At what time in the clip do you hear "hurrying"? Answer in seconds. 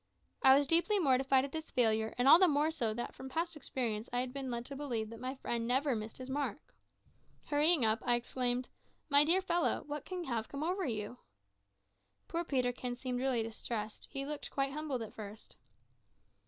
7.45-7.85